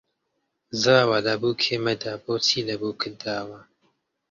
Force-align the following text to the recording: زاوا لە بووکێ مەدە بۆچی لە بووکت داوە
زاوا 0.81 1.17
لە 1.25 1.33
بووکێ 1.41 1.75
مەدە 1.85 2.13
بۆچی 2.23 2.67
لە 2.67 2.75
بووکت 2.81 3.13
داوە 3.23 3.59